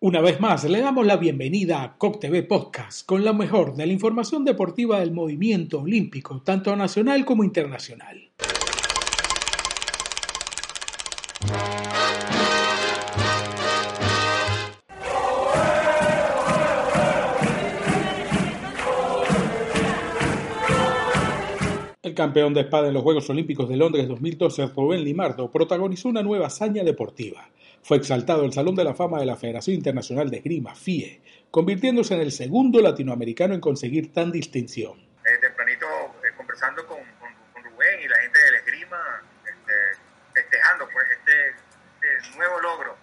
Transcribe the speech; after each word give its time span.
Una 0.00 0.20
vez 0.20 0.38
más, 0.38 0.62
le 0.62 0.80
damos 0.80 1.04
la 1.04 1.16
bienvenida 1.16 1.82
a 1.82 1.96
COC 1.98 2.20
TV 2.20 2.44
Podcast 2.44 3.04
con 3.04 3.24
lo 3.24 3.34
mejor 3.34 3.74
de 3.74 3.84
la 3.84 3.92
información 3.92 4.44
deportiva 4.44 5.00
del 5.00 5.10
movimiento 5.10 5.80
olímpico, 5.80 6.40
tanto 6.40 6.76
nacional 6.76 7.24
como 7.24 7.42
internacional. 7.42 8.30
El 22.04 22.14
campeón 22.14 22.54
de 22.54 22.60
espada 22.60 22.86
en 22.86 22.94
los 22.94 23.02
Juegos 23.02 23.28
Olímpicos 23.30 23.68
de 23.68 23.76
Londres 23.76 24.06
2012, 24.06 24.68
Rubén 24.68 25.02
Limardo, 25.02 25.50
protagonizó 25.50 26.08
una 26.08 26.22
nueva 26.22 26.46
hazaña 26.46 26.84
deportiva 26.84 27.48
fue 27.82 27.96
exaltado 27.96 28.44
al 28.44 28.52
Salón 28.52 28.74
de 28.74 28.84
la 28.84 28.94
Fama 28.94 29.18
de 29.18 29.26
la 29.26 29.36
Federación 29.36 29.76
Internacional 29.76 30.30
de 30.30 30.38
Esgrima, 30.38 30.74
FIE, 30.74 31.22
convirtiéndose 31.50 32.14
en 32.14 32.20
el 32.20 32.32
segundo 32.32 32.80
latinoamericano 32.80 33.54
en 33.54 33.60
conseguir 33.60 34.12
tan 34.12 34.30
distinción. 34.30 34.98
Eh, 35.24 35.38
tempranito, 35.40 35.86
eh, 36.24 36.32
conversando 36.36 36.86
con, 36.86 36.98
Rubén 36.98 38.00
y 38.02 38.08
la 38.08 38.16
gente 38.18 38.38
del 38.40 38.54
esgrima, 38.56 39.22
este, 39.44 40.00
festejando 40.32 40.88
pues 40.92 41.04
este, 41.10 41.54
este, 42.00 42.36
nuevo 42.36 42.60
logro 42.60 42.96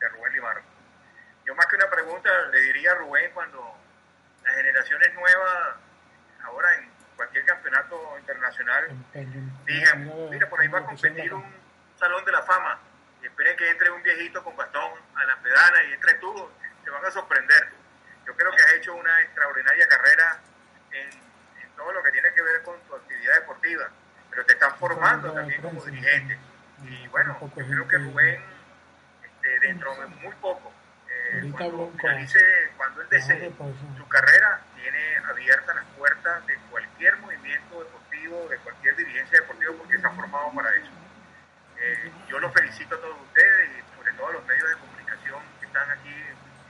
de 0.00 0.08
Rubén 0.08 0.32
Limardo. 0.32 0.62
Yo 1.44 1.54
más 1.54 1.66
que 1.66 1.76
una 1.76 1.90
pregunta 1.90 2.30
le 2.52 2.60
diría 2.60 2.92
a 2.92 2.94
Rubén 2.96 3.30
cuando 3.34 3.58
las 4.44 4.56
generaciones 4.56 5.14
nuevas, 5.14 5.76
ahora 6.44 6.68
en 6.78 6.90
cualquier 7.16 7.44
campeonato 7.44 7.96
internacional, 8.18 8.84
digan, 9.66 10.12
mira, 10.30 10.48
por 10.48 10.60
ahí 10.60 10.68
va 10.68 10.78
a 10.78 10.86
competir 10.86 11.32
un 11.34 11.44
Salón 11.98 12.24
de 12.24 12.32
la 12.32 12.42
Fama 12.42 12.80
esperen 13.32 13.56
que 13.56 13.70
entre 13.70 13.90
un 13.90 14.02
viejito 14.02 14.44
con 14.44 14.54
bastón 14.56 14.92
a 15.14 15.24
la 15.24 15.36
pedana 15.38 15.82
y 15.88 15.92
entre 15.94 16.14
tú, 16.14 16.50
te 16.84 16.90
van 16.90 17.04
a 17.04 17.10
sorprender. 17.10 17.68
Yo 18.26 18.36
creo 18.36 18.50
que 18.52 18.62
has 18.62 18.72
hecho 18.74 18.94
una 18.94 19.20
extraordinaria 19.22 19.88
carrera 19.88 20.38
en, 20.92 21.32
todo 21.76 21.90
lo 21.92 22.02
que 22.02 22.12
tiene 22.12 22.32
que 22.34 22.42
ver 22.42 22.62
con 22.62 22.78
tu 22.82 22.94
actividad 22.94 23.34
deportiva, 23.40 23.88
pero 24.30 24.44
te 24.44 24.52
están 24.52 24.76
formando 24.76 25.32
también 25.32 25.60
como 25.62 25.82
dirigente. 25.82 26.38
Y 26.84 27.08
bueno, 27.08 27.38
yo 27.40 27.66
creo 27.66 27.88
que 27.88 27.98
Rubén, 27.98 28.40
este, 29.24 29.60
dentro 29.60 29.94
de 29.96 30.06
muy 30.06 30.34
poco, 30.34 30.70
eh, 31.08 31.50
cuando 31.56 31.90
finalice, 31.98 32.38
cuando 32.76 33.00
él 33.00 33.08
desee 33.08 33.52
su 33.96 34.08
carrera, 34.08 34.60
tiene 34.76 35.16
abiertas 35.28 35.74
las 35.74 35.86
puertas 35.96 36.46
de 36.46 36.56
cualquier 36.70 37.16
movimiento 37.16 37.82
deportivo, 37.82 38.48
de 38.48 38.58
cualquier 38.58 38.94
dirigencia 38.96 39.40
deportiva, 39.40 39.72
porque 39.78 39.96
ha 39.96 40.10
formado 40.10 40.52
para 40.54 40.76
eso. 40.76 41.01
Eh, 41.84 42.12
yo 42.28 42.38
los 42.38 42.52
felicito 42.52 42.94
a 42.94 43.00
todos 43.00 43.20
ustedes 43.22 43.70
y 43.70 43.96
sobre 43.96 44.12
todo 44.12 44.28
a 44.28 44.32
los 44.34 44.46
medios 44.46 44.68
de 44.68 44.76
comunicación 44.76 45.42
que 45.58 45.66
están 45.66 45.90
aquí 45.90 46.14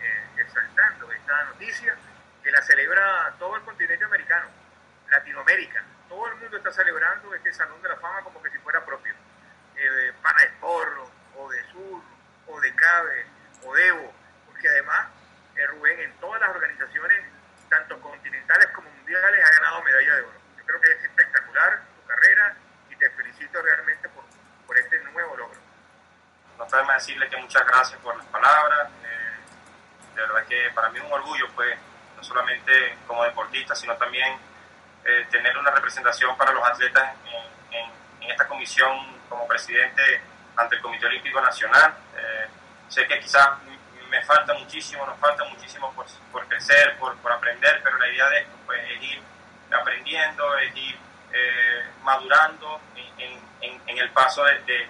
eh, 0.01 0.25
exaltando 0.39 1.13
esta 1.13 1.45
noticia, 1.45 1.95
que 2.43 2.51
la 2.51 2.63
celebra 2.63 3.35
todo 3.39 3.57
el 3.57 3.63
continente 3.63 4.07
americano, 4.07 4.49
Latinoamérica. 5.11 5.85
Todo 6.09 6.29
el 6.29 6.37
mundo 6.37 6.57
está 6.57 6.73
celebrando 6.73 7.35
este 7.35 7.53
Salón 7.53 7.83
de 7.83 7.91
la 7.91 7.97
Fama 7.97 8.23
como 8.23 8.43
que 8.43 8.51
si 8.53 8.59
fuera 8.61 8.83
propio. 8.87 9.13
Eh, 9.77 10.13
Pana 10.23 10.45
Esporro, 10.45 11.11
o 11.37 11.51
de 11.51 11.63
Sur, 11.73 12.03
o 12.47 12.61
de 12.63 12.75
Cabe, 12.75 13.27
o 13.65 13.75
de 13.75 13.89
Evo, 13.89 14.13
porque 14.47 14.67
además 14.67 15.09
eh, 15.57 15.67
Rubén 15.67 16.01
en 16.01 16.13
todas 16.21 16.41
las 16.41 16.49
organizaciones, 16.49 17.21
tanto 17.69 18.01
continentales 18.01 18.69
como 18.69 18.89
mundiales, 18.89 19.45
ha 19.45 19.61
ganado 19.61 19.83
medalla 19.83 20.15
de 20.17 20.23
oro. 20.23 20.41
Yo 20.57 20.65
creo 20.65 20.81
que 20.81 20.91
es 20.91 21.05
espectacular 21.05 21.83
tu 22.01 22.07
carrera 22.09 22.57
y 22.89 22.97
te 22.97 23.11
felicito 23.11 23.61
realmente 23.61 24.09
por 24.09 24.25
por 24.73 24.79
este 24.79 24.99
nuevo 25.13 25.37
logro. 25.37 25.61
No 26.73 26.91
a 26.91 26.95
decirle 26.95 27.29
que 27.29 27.37
muchas 27.37 27.67
gracias 27.67 28.01
por 28.01 28.17
las 28.17 28.25
palabras. 28.29 28.89
Eh, 29.05 30.15
de 30.15 30.23
verdad 30.23 30.47
que 30.47 30.71
para 30.75 30.89
mí 30.89 30.99
es 30.99 31.05
un 31.05 31.13
orgullo, 31.13 31.47
pues, 31.55 31.79
no 32.17 32.25
solamente 32.25 32.97
como 33.07 33.23
deportista, 33.25 33.75
sino 33.75 33.95
también 33.97 34.39
eh, 35.05 35.27
tener 35.31 35.57
una 35.59 35.71
representación 35.71 36.35
para 36.39 36.51
los 36.53 36.65
atletas 36.65 37.15
en, 37.31 37.93
esta 38.23 38.49
comisión 38.49 39.21
como 39.29 39.47
presidente 39.47 40.23
ante 40.57 40.77
el 40.77 40.81
Comité 40.81 41.07
Olímpico 41.07 41.43
Nacional. 41.43 41.93
Eh, 42.17 42.47
sé 42.89 43.07
que 43.07 43.21
quizás 43.21 43.51
me 44.09 44.23
falta 44.23 44.55
muchísimo, 44.55 45.05
nos 45.05 45.19
falta 45.19 45.45
muchísimo 45.45 45.93
por, 45.93 46.47
crecer, 46.49 46.97
por, 46.99 47.33
aprender, 47.33 47.81
pero 47.85 47.99
la 47.99 48.09
idea 48.09 48.29
de 48.31 48.41
esto 48.41 48.57
pues, 48.65 48.81
es 48.91 49.03
ir 49.03 49.23
aprendiendo, 49.71 50.57
es 50.59 50.75
ir 50.77 50.99
madurando 52.03 52.81
en, 52.97 53.41
en, 53.61 53.99
el 53.99 54.11
paso 54.11 54.45
de, 54.45 54.59
de, 54.61 54.89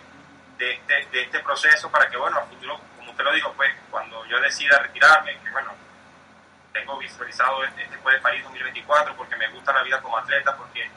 este, 0.70 1.06
de, 1.10 1.22
este, 1.22 1.40
proceso 1.40 1.90
para 1.90 2.08
que, 2.08 2.16
bueno, 2.16 2.38
a 2.38 2.46
futuro, 2.46 2.78
como 2.96 3.10
usted 3.10 3.24
lo 3.24 3.32
dijo, 3.32 3.52
pues 3.54 3.70
cuando 3.90 4.24
yo 4.26 4.40
decida 4.40 4.78
retirarme, 4.78 5.38
que 5.40 5.50
bueno, 5.50 5.74
tengo 6.72 6.98
visualizado 6.98 7.64
este, 7.64 7.86
después 7.88 8.14
de 8.14 8.20
París 8.20 8.42
2024 8.44 9.16
porque 9.16 9.36
me 9.36 9.48
gusta 9.48 9.72
la 9.72 9.82
vida 9.82 10.00
como 10.00 10.18
atleta, 10.18 10.56
porque 10.56 10.88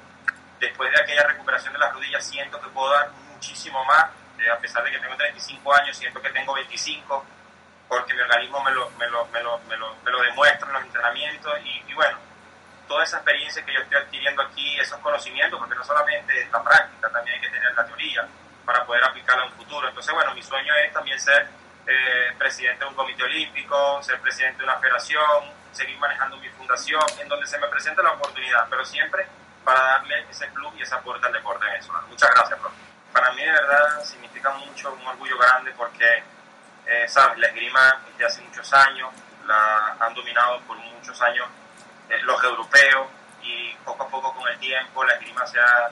después 0.60 0.92
de 0.92 1.02
aquella 1.02 1.24
recuperación 1.24 1.74
de 1.74 1.80
las 1.80 1.94
rodillas 1.94 2.26
siento 2.26 2.62
que 2.62 2.70
puedo 2.70 2.92
dar 2.92 3.10
muchísimo 3.34 3.84
más, 3.86 4.06
eh, 4.40 4.50
a 4.50 4.60
pesar 4.60 4.84
de 4.84 4.92
que 4.92 5.00
tengo 5.00 5.16
35 5.16 5.74
años, 5.74 5.98
siento 5.98 6.22
que 6.22 6.30
tengo 6.30 6.54
25, 6.54 7.26
porque 7.88 8.14
mi 8.14 8.22
organismo 8.22 8.64
me 8.64 8.72
lo, 8.72 8.90
me 8.92 9.08
lo, 9.08 9.26
me 9.28 9.42
lo, 9.42 9.60
me 9.60 9.78
lo, 9.78 9.96
me 10.04 10.12
lo 10.12 10.22
demuestra 10.22 10.68
en 10.68 10.74
los 10.74 10.84
entrenamientos 10.84 11.60
y, 11.64 11.84
y 11.88 11.94
bueno, 11.94 12.18
toda 12.88 13.04
esa 13.04 13.18
experiencia 13.18 13.66
que 13.66 13.74
yo 13.74 13.80
estoy 13.80 13.98
adquiriendo 13.98 14.42
aquí, 14.44 14.80
esos 14.80 15.00
conocimientos, 15.00 15.60
porque 15.60 15.76
no 15.76 15.84
solamente 15.84 16.40
es 16.40 16.52
la 16.52 16.64
práctica, 16.64 17.10
también 17.10 17.36
hay 17.36 17.42
que 17.42 17.50
tener 17.50 17.74
la 17.74 17.86
teoría 17.86 18.28
para 18.66 18.86
poder 18.86 19.04
aplicarla 19.04 19.46
en 19.46 19.52
un 19.52 19.58
futuro. 19.58 19.88
Entonces, 19.88 20.14
bueno, 20.14 20.34
mi 20.34 20.44
sueño 20.44 20.74
es 20.86 20.94
también 20.94 21.20
ser 21.20 21.48
eh, 21.88 22.34
presidente 22.38 22.84
de 22.84 22.90
un 22.90 22.96
comité 22.96 23.24
olímpico, 23.24 24.02
ser 24.02 24.20
presidente 24.20 24.60
de 24.60 24.64
una 24.64 24.80
federación, 24.80 25.52
seguir 25.72 25.98
manejando 26.00 26.38
mi 26.38 26.50
fundación, 26.50 27.04
en 27.20 27.28
donde 27.28 27.46
se 27.46 27.58
me 27.60 27.68
presente 27.68 28.02
la 28.02 28.12
oportunidad, 28.14 28.68
pero 28.70 28.84
siempre 28.84 29.28
para 29.64 29.82
darle 29.82 30.26
ese 30.30 30.48
club 30.50 30.74
y 30.78 30.82
esa 30.82 31.00
puerta 31.02 31.28
al 31.28 31.34
deporte 31.34 31.66
venezolano. 31.66 32.08
Muchas 32.08 32.30
gracias, 32.32 32.60
profe. 32.60 32.76
Para 33.12 33.32
mí, 33.34 33.44
de 33.44 33.52
verdad, 33.52 34.04
significa 34.04 34.52
mucho, 34.52 34.94
un 34.94 35.08
orgullo 35.08 35.38
grande, 35.38 35.72
porque, 35.78 36.24
eh, 36.86 37.08
¿sabes? 37.08 37.38
La 37.40 37.48
esgrima 37.48 38.02
desde 38.12 38.26
hace 38.26 38.42
muchos 38.42 38.74
años, 38.74 39.10
la 39.46 39.96
han 40.00 40.14
dominado 40.14 40.60
por 40.62 40.78
muchos 40.78 41.22
años 41.22 41.48
eh, 42.10 42.20
los 42.24 42.44
europeos 42.44 43.08
y 43.42 43.74
poco 43.84 44.04
a 44.04 44.10
poco 44.10 44.34
con 44.34 44.48
el 44.48 44.58
tiempo 44.60 45.04
la 45.04 45.14
esgrima 45.14 45.46
se 45.46 45.60
ha, 45.60 45.90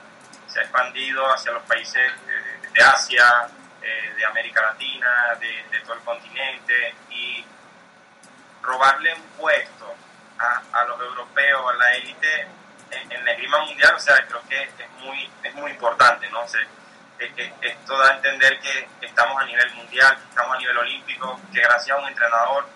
se 0.47 0.59
ha 0.59 0.63
expandido 0.63 1.25
hacia 1.31 1.51
los 1.51 1.63
países 1.63 2.11
de 2.73 2.83
Asia, 2.83 3.47
eh, 3.81 4.13
de 4.15 4.25
América 4.25 4.61
Latina, 4.61 5.35
de, 5.39 5.79
todo 5.81 5.95
el 5.95 6.01
continente 6.01 6.95
y 7.09 7.45
robarle 8.61 9.13
un 9.13 9.21
puesto 9.37 9.93
a, 10.39 10.61
a 10.71 10.85
los 10.85 10.99
europeos, 11.01 11.73
a 11.73 11.75
la 11.75 11.93
élite 11.95 12.47
en, 13.09 13.25
la 13.25 13.31
esgrima 13.31 13.59
mundial, 13.65 13.93
o 13.95 13.99
sea, 13.99 14.25
creo 14.27 14.41
que 14.47 14.61
es 14.61 14.89
muy, 14.99 15.29
es 15.43 15.53
muy 15.55 15.71
importante, 15.71 16.29
¿no? 16.29 16.43
esto 17.61 17.97
da 17.97 18.09
a 18.09 18.15
entender 18.15 18.59
que 18.59 18.87
estamos 19.01 19.41
a 19.41 19.45
nivel 19.45 19.73
mundial, 19.75 20.17
estamos 20.27 20.55
a 20.55 20.59
nivel 20.59 20.77
olímpico, 20.77 21.39
que 21.53 21.61
gracias 21.61 21.95
a 21.95 22.01
un 22.01 22.07
entrenador 22.07 22.67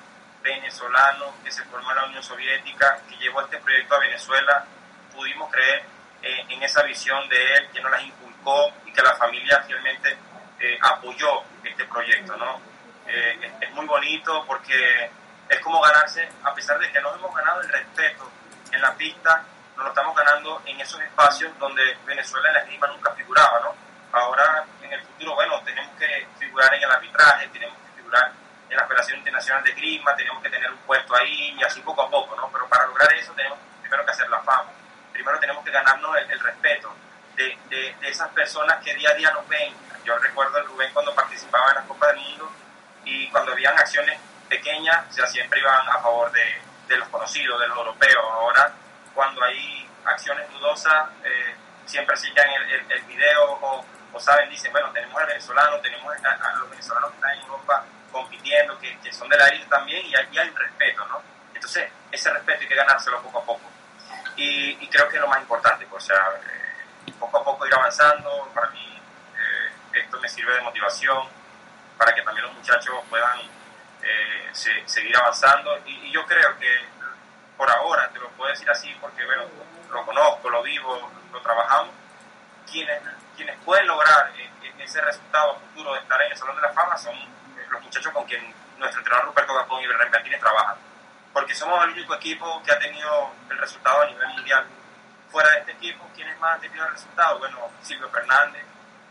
venezolano 0.42 1.34
que 1.44 1.52
se 1.52 1.64
formó 1.66 1.92
en 1.92 1.98
la 1.98 2.06
Unión 2.06 2.24
Soviética, 2.24 3.00
que 3.10 3.18
llevó 3.18 3.42
este 3.42 3.58
proyecto 3.58 3.96
a 3.96 4.00
Venezuela, 4.00 4.66
pudimos 5.14 5.52
creer 5.52 5.84
eh, 6.22 6.46
en 6.50 6.64
esa 6.64 6.84
visión 6.84 7.28
de 7.28 7.54
él, 7.56 7.70
que 7.74 7.82
nos 7.82 7.92
la 7.92 8.02
inculcó 8.02 8.72
que 8.98 9.04
la 9.04 9.16
familia 9.16 9.62
fielmente 9.62 10.18
eh, 10.60 10.80
apoyó 10.82 11.44
este 11.64 11.86
proyecto. 11.86 12.36
¿no? 12.36 12.60
Eh, 13.06 13.54
es, 13.62 13.72
muy 13.74 13.86
bonito 13.86 14.44
porque 14.48 15.12
es 15.48 15.60
como 15.60 15.80
ganarse, 15.82 16.28
a 16.44 16.52
pesar 16.56 16.80
de 16.80 16.92
que 16.92 17.00
nos 17.00 17.16
hemos 17.16 17.34
ganado 17.36 17.62
el 17.62 17.70
respeto 17.70 18.28
en 18.72 18.82
la 18.82 18.92
pista, 18.96 19.44
nos 19.76 19.86
lo 19.86 19.90
estamos 19.90 20.16
ganando 20.16 20.64
en 20.66 20.80
esos 20.82 21.00
espacios 21.00 21.52
donde 21.60 21.96
Venezuela 22.08 22.48
en 22.48 22.54
la 22.56 22.60
esgrima 22.62 22.88
nunca 22.88 23.12
figuraba. 23.14 23.60
¿no? 23.60 23.76
Ahora, 24.14 24.66
en 24.82 24.92
el 24.92 25.02
futuro, 25.04 25.36
bueno, 25.36 25.62
tenemos 25.64 25.96
que 26.00 26.28
figurar 26.40 26.74
en 26.74 26.82
el 26.82 26.90
arbitraje, 26.92 27.48
tenemos 27.50 27.78
que 27.78 28.02
figurar 28.02 28.32
en 28.68 28.78
la 28.78 28.88
Federación 28.88 29.20
Internacional 29.20 29.64
de 29.64 29.74
Grima, 29.74 30.16
tenemos 30.16 30.42
que 30.42 30.50
tener 30.50 30.72
un 30.72 30.80
puesto 30.80 31.16
ahí 31.16 31.56
y 31.56 31.64
así 31.64 31.82
poco 31.82 32.02
a 32.02 32.10
poco, 32.10 32.36
¿no? 32.36 32.50
Pero 32.52 32.68
para 32.68 32.88
lograr 32.88 33.14
eso 33.14 33.32
tenemos 33.34 33.60
primero 33.80 34.04
que 34.04 34.12
hacer 34.12 34.28
la 34.28 34.40
fama, 34.40 34.72
primero 35.14 35.40
tenemos 35.40 35.64
que 35.64 35.72
ganarnos 35.72 36.18
el, 36.18 36.40
respeto 36.40 36.96
de, 37.38 37.58
de, 37.70 37.96
esas 38.10 38.30
personas 38.30 38.84
que 38.84 38.94
día 38.96 39.12
a 39.12 39.14
día 39.14 39.32
nos 39.32 39.48
ven. 39.48 39.74
Yo 40.04 40.18
recuerdo 40.18 40.58
a 40.58 40.62
Rubén 40.64 40.90
cuando 40.94 41.14
participaba 41.14 41.70
en 41.70 41.76
la 41.76 41.84
Copa 41.84 42.08
del 42.08 42.18
Mundo 42.18 42.52
y 43.06 43.30
cuando 43.30 43.52
habían 43.52 43.78
acciones 43.78 44.20
pequeñas, 44.50 45.06
o 45.10 45.14
sea, 45.14 45.28
siempre 45.28 45.60
iban 45.60 45.88
a 45.88 46.00
favor 46.00 46.32
de, 46.32 46.62
de 46.88 46.98
los 46.98 47.08
conocidos, 47.10 47.60
de 47.60 47.68
los 47.68 47.78
europeos. 47.78 48.24
Ahora, 48.32 48.72
cuando 49.14 49.44
hay 49.44 49.88
acciones 50.06 50.50
dudosas, 50.52 51.10
eh, 51.24 51.56
siempre 51.86 52.16
siguen 52.18 52.50
el, 52.50 52.72
el, 52.72 52.92
el 52.92 53.02
video 53.04 53.52
o, 53.52 53.86
o, 54.14 54.20
saben, 54.20 54.50
dicen, 54.50 54.72
bueno, 54.72 54.92
tenemos 54.92 55.20
al 55.22 55.28
venezolano, 55.28 55.80
tenemos 55.80 56.14
a 56.16 56.54
los 56.60 56.70
venezolanos 56.70 57.12
que 57.12 57.16
están 57.18 57.32
en 57.32 57.42
Europa 57.42 57.86
compitiendo, 58.12 58.80
que, 58.80 58.98
que 59.00 59.14
son 59.14 59.30
de 59.30 59.38
la 59.38 59.48
élite 59.48 59.68
también, 59.68 60.06
y 60.06 60.16
hay, 60.16 60.38
hay 60.38 60.50
respeto, 60.50 61.06
¿no? 61.08 61.22
Entonces, 61.54 61.92
ese 62.12 62.32
respeto 62.32 62.62
hay 62.62 62.68
que 62.68 62.76
ganárselo 62.76 63.22
poco 63.22 63.40
a 63.40 63.46
poco. 63.46 63.70
Y, 64.38 64.78
y 64.80 64.88
creo 64.88 65.08
que 65.10 65.18
es 65.18 65.22
lo 65.22 65.28
más 65.28 65.42
importante, 65.42 65.86
pues, 65.88 66.04
o 66.04 66.08
sea, 66.08 66.32
eh, 66.42 66.67
poco 67.20 67.38
a 67.38 67.44
poco 67.44 67.66
ir 67.66 67.74
avanzando, 67.74 68.50
para 68.54 68.70
mí 68.70 69.02
eh, 69.38 70.00
esto 70.00 70.20
me 70.20 70.30
sirve 70.30 70.54
de 70.54 70.62
motivación, 70.62 71.28
para 71.98 72.14
que 72.14 72.22
también 72.22 72.46
los 72.46 72.56
muchachos 72.56 72.96
puedan 73.10 73.40
eh, 74.02 74.50
seguir 74.86 75.16
avanzando. 75.18 75.78
Y, 75.86 76.12
yo 76.12 76.26
creo 76.26 76.58
que 76.58 76.68
por 77.58 77.70
ahora, 77.70 78.10
te 78.10 78.20
lo 78.20 78.30
puedo 78.30 78.50
decir 78.50 78.70
así 78.70 78.96
porque 79.00 79.24
bueno, 79.26 79.44
lo 79.92 80.06
conozco, 80.06 80.50
lo 80.50 80.64
vivo, 80.64 81.12
lo 81.32 81.42
trabajamos, 81.42 81.94
quienes, 82.70 83.02
quienes 83.36 83.56
pueden 83.60 83.88
lograr 83.88 84.32
eh, 84.38 84.50
ese 84.80 85.02
resultado 85.02 85.60
futuro 85.60 85.94
de 85.94 86.00
estar 86.00 86.22
en 86.22 86.32
el 86.32 86.38
Salón 86.38 86.56
de 86.56 86.62
la 86.62 86.74
Fama 86.74 86.98
son 86.98 87.16
los 87.70 87.82
muchachos 87.82 88.12
con 88.14 88.26
quien 88.26 88.54
nuestro 88.78 89.00
entrenador 89.00 89.28
Ruperto 89.28 89.54
Gapón 89.54 89.84
y 89.84 89.88
Berrén 89.88 90.12
Martínez 90.12 90.40
trabajan. 90.40 90.78
Porque 91.34 91.54
somos 91.54 91.84
el 91.84 91.92
único 91.92 92.16
equipo 92.16 92.62
que 92.64 92.72
ha 92.72 92.80
tenido 92.80 93.32
el 93.50 93.58
resultado 93.58 94.02
a 94.02 94.06
nivel 94.08 94.28
mundial. 94.30 94.66
Fuera 95.30 95.50
de 95.52 95.60
este 95.60 95.72
equipo, 95.74 96.10
¿quiénes 96.16 96.40
más 96.40 96.56
han 96.56 96.62
tenido 96.62 96.86
el 96.86 96.92
resultado? 96.92 97.40
Bueno, 97.40 97.70
Silvio 97.82 98.10
Fernández, 98.10 98.64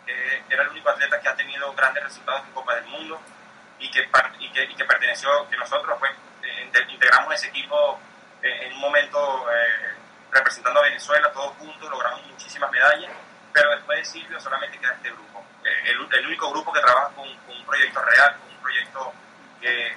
que 0.07 0.43
era 0.49 0.63
el 0.63 0.69
único 0.71 0.89
atleta 0.89 1.21
que 1.21 1.29
ha 1.29 1.37
tenido 1.37 1.73
grandes 1.75 2.05
resultados 2.05 2.45
en 2.47 2.53
Copa 2.53 2.75
del 2.77 2.87
Mundo 2.87 3.21
y 3.79 3.91
que, 3.91 4.09
y 4.41 4.51
que, 4.51 4.65
y 4.65 4.75
que 4.75 4.85
perteneció, 4.85 5.49
que 5.51 5.57
nosotros 5.57 5.97
pues, 5.99 6.13
eh, 6.43 6.71
integramos 6.89 7.35
ese 7.35 7.49
equipo 7.49 8.01
eh, 8.43 8.67
en 8.67 8.73
un 8.75 8.81
momento 8.81 9.47
eh, 9.51 9.95
representando 10.31 10.81
a 10.81 10.85
Venezuela, 10.85 11.31
todos 11.33 11.55
juntos, 11.59 11.91
logramos 11.91 12.23
muchísimas 12.25 12.71
medallas, 12.71 13.13
pero 13.53 13.71
después 13.71 13.99
de 13.99 14.05
Silvio 14.05 14.41
solamente 14.41 14.79
queda 14.79 14.95
este 14.95 15.11
grupo. 15.11 15.45
El, 15.65 16.09
el, 16.15 16.27
único 16.27 16.51
grupo 16.51 16.73
que 16.73 16.81
trabaja 16.81 17.09
con, 17.15 17.29
un 17.29 17.67
proyecto 17.67 18.01
real, 18.01 18.37
con 18.39 18.51
un 18.51 18.63
proyecto 18.63 19.13
que 19.61 19.97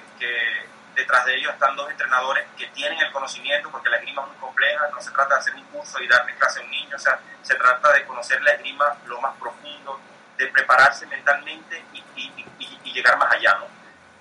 detrás 0.94 1.24
de 1.24 1.36
ellos 1.36 1.52
están 1.52 1.76
dos 1.76 1.90
entrenadores 1.90 2.46
que 2.56 2.66
tienen 2.68 2.98
el 3.00 3.12
conocimiento, 3.12 3.70
porque 3.70 3.88
la 3.88 3.96
esgrima 3.96 4.22
es 4.22 4.28
muy 4.28 4.36
compleja, 4.36 4.88
no 4.92 5.00
se 5.00 5.10
trata 5.10 5.34
de 5.34 5.40
hacer 5.40 5.54
un 5.54 5.64
curso 5.64 6.00
y 6.00 6.08
darle 6.08 6.34
clase 6.34 6.60
a 6.60 6.62
un 6.62 6.70
niño, 6.70 6.96
o 6.96 6.98
sea, 6.98 7.18
se 7.42 7.54
trata 7.54 7.92
de 7.92 8.04
conocer 8.06 8.42
la 8.42 8.52
esgrima 8.52 8.96
lo 9.06 9.20
más 9.20 9.36
profundo, 9.38 10.00
de 10.36 10.46
prepararse 10.48 11.06
mentalmente 11.06 11.84
y, 11.92 12.04
y, 12.16 12.92
llegar 12.92 13.16
más 13.18 13.32
allá, 13.32 13.54
¿no? 13.54 13.66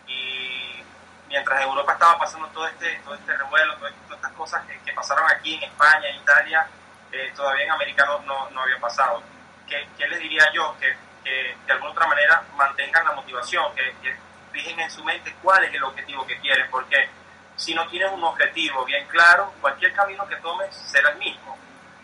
Y 0.07 0.83
mientras 1.27 1.59
en 1.59 1.67
Europa 1.67 1.93
estaba 1.93 2.19
pasando 2.19 2.47
todo 2.49 2.67
este, 2.67 3.01
todo 3.03 3.15
este 3.15 3.35
revuelo, 3.35 3.75
todas 3.77 3.93
estas 4.11 4.31
cosas 4.33 4.63
que, 4.85 4.93
pasaron 4.93 5.29
aquí 5.31 5.55
en 5.55 5.63
España, 5.63 6.07
en 6.09 6.15
Italia, 6.17 6.67
eh, 7.11 7.31
todavía 7.35 7.63
en 7.63 7.71
América 7.71 8.05
no, 8.05 8.49
no, 8.49 8.61
había 8.61 8.79
pasado. 8.79 9.23
¿Qué, 9.67 9.87
¿Qué, 9.97 10.07
les 10.07 10.19
diría 10.19 10.45
yo? 10.53 10.77
Que, 10.77 10.95
que, 11.23 11.57
de 11.65 11.73
alguna 11.73 11.91
otra 11.91 12.05
manera 12.05 12.43
mantengan 12.55 13.05
la 13.05 13.13
motivación, 13.13 13.73
que, 13.75 13.95
que 14.03 14.15
fijen 14.51 14.79
en 14.79 14.91
su 14.91 15.03
mente 15.03 15.35
cuál 15.41 15.63
es 15.63 15.73
el 15.73 15.83
objetivo 15.83 16.25
que 16.25 16.39
quieren, 16.39 16.69
porque 16.69 17.09
si 17.55 17.73
no 17.73 17.87
tienes 17.87 18.11
un 18.11 18.23
objetivo 18.23 18.85
bien 18.85 19.05
claro, 19.07 19.53
cualquier 19.61 19.93
camino 19.93 20.27
que 20.27 20.35
tomes 20.37 20.73
será 20.73 21.11
el 21.11 21.17
mismo. 21.17 21.57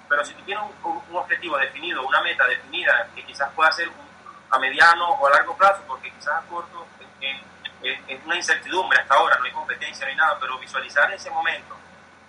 Pero 0.07 0.23
si 0.23 0.33
tú 0.33 0.43
tienes 0.43 0.63
un, 0.83 1.15
objetivo 1.15 1.57
definido, 1.57 2.05
una 2.05 2.21
meta 2.21 2.45
definida, 2.45 3.07
que 3.15 3.23
quizás 3.23 3.51
pueda 3.53 3.71
ser 3.71 3.89
a 4.49 4.59
mediano 4.59 5.11
o 5.11 5.27
a 5.27 5.31
largo 5.31 5.55
plazo, 5.57 5.83
porque 5.87 6.11
quizás 6.11 6.43
a 6.43 6.47
corto 6.47 6.85
es 7.81 8.25
una 8.25 8.35
incertidumbre 8.35 8.99
hasta 8.99 9.13
ahora, 9.13 9.37
no 9.37 9.45
hay 9.45 9.51
competencia 9.51 10.07
ni 10.07 10.15
nada, 10.15 10.37
pero 10.39 10.57
visualizar 10.57 11.11
ese 11.13 11.29
momento 11.29 11.75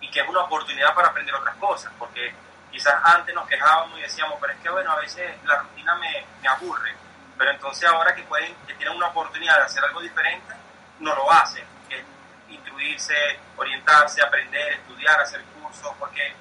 y 0.00 0.10
que 0.10 0.20
es 0.20 0.28
una 0.28 0.42
oportunidad 0.42 0.94
para 0.94 1.08
aprender 1.08 1.34
otras 1.34 1.56
cosas, 1.56 1.92
porque 1.98 2.32
quizás 2.70 2.94
antes 3.02 3.34
nos 3.34 3.48
quejábamos 3.48 3.98
y 3.98 4.02
decíamos, 4.02 4.36
pero 4.40 4.52
es 4.52 4.58
que 4.60 4.68
bueno, 4.68 4.92
a 4.92 4.96
veces 4.96 5.34
la 5.44 5.56
rutina 5.56 5.94
me, 5.96 6.24
me 6.42 6.48
aburre, 6.48 6.94
pero 7.36 7.50
entonces 7.50 7.88
ahora 7.88 8.14
que 8.14 8.22
pueden, 8.22 8.54
que 8.66 8.74
tienen 8.74 8.96
una 8.96 9.08
oportunidad 9.08 9.58
de 9.58 9.64
hacer 9.64 9.84
algo 9.84 10.00
diferente, 10.00 10.54
no 11.00 11.14
lo 11.14 11.30
hacen, 11.30 11.64
que 11.88 12.02
instruirse, 12.48 13.14
orientarse, 13.56 14.22
aprender, 14.22 14.72
estudiar, 14.74 15.20
hacer 15.20 15.42
cursos, 15.60 15.92
porque 15.98 16.34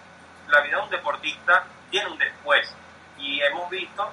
la 0.47 0.62
vida 0.62 0.77
de 0.77 0.83
un 0.83 0.89
deportista 0.89 1.63
tiene 1.89 2.09
un 2.09 2.18
después. 2.18 2.74
Y 3.18 3.42
hemos 3.42 3.69
visto 3.69 4.12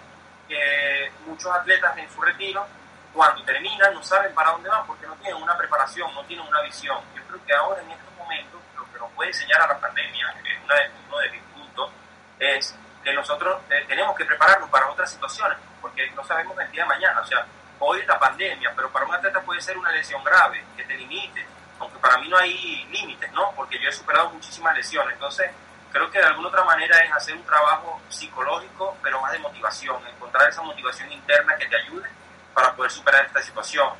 que 0.48 1.12
muchos 1.26 1.52
atletas 1.52 1.96
en 1.98 2.10
su 2.10 2.20
retiro, 2.20 2.66
cuando 3.12 3.42
terminan, 3.44 3.94
no 3.94 4.02
saben 4.02 4.34
para 4.34 4.50
dónde 4.50 4.68
van 4.68 4.86
porque 4.86 5.06
no 5.06 5.14
tienen 5.16 5.40
una 5.42 5.56
preparación, 5.56 6.12
no 6.14 6.24
tienen 6.24 6.46
una 6.46 6.62
visión. 6.62 6.98
Yo 7.14 7.22
creo 7.24 7.44
que 7.44 7.54
ahora 7.54 7.82
en 7.82 7.90
estos 7.90 8.14
momentos 8.16 8.60
lo 8.76 8.90
que 8.90 8.98
nos 8.98 9.10
puede 9.12 9.30
enseñar 9.30 9.60
a 9.60 9.68
la 9.68 9.78
pandemia, 9.78 10.34
de, 10.42 10.90
uno 11.06 11.18
de 11.18 11.30
mis 11.30 11.42
puntos, 11.54 11.90
es 12.38 12.74
que 13.04 13.12
nosotros 13.12 13.60
eh, 13.70 13.84
tenemos 13.86 14.16
que 14.16 14.24
prepararnos 14.24 14.70
para 14.70 14.88
otras 14.88 15.10
situaciones 15.10 15.58
porque 15.82 16.10
no 16.12 16.24
sabemos 16.24 16.58
el 16.58 16.70
día 16.70 16.84
de 16.84 16.88
mañana. 16.88 17.20
O 17.20 17.26
sea, 17.26 17.44
hoy 17.80 18.00
es 18.00 18.06
la 18.06 18.18
pandemia, 18.18 18.72
pero 18.74 18.90
para 18.90 19.04
un 19.04 19.14
atleta 19.14 19.40
puede 19.40 19.60
ser 19.60 19.76
una 19.76 19.90
lesión 19.90 20.22
grave, 20.24 20.64
que 20.76 20.84
te 20.84 20.96
limite, 20.96 21.44
aunque 21.80 21.98
para 21.98 22.16
mí 22.18 22.28
no 22.28 22.38
hay 22.38 22.84
límites, 22.90 23.30
¿no? 23.32 23.52
Porque 23.56 23.78
yo 23.80 23.88
he 23.88 23.92
superado 23.92 24.30
muchísimas 24.30 24.74
lesiones. 24.76 25.14
Entonces, 25.14 25.50
creo 25.92 26.10
que 26.10 26.18
de 26.18 26.24
alguna 26.24 26.48
otra 26.48 26.64
manera 26.64 26.98
es 27.00 27.12
hacer 27.12 27.34
un 27.34 27.44
trabajo 27.44 28.00
psicológico, 28.08 28.96
pero 29.02 29.20
más 29.20 29.32
de 29.32 29.40
motivación, 29.40 30.00
encontrar 30.06 30.48
esa 30.48 30.62
motivación 30.62 31.10
interna 31.10 31.56
que 31.56 31.66
te 31.66 31.76
ayude 31.76 32.08
para 32.54 32.74
poder 32.74 32.90
superar 32.90 33.26
esta 33.26 33.42
situación. 33.42 33.90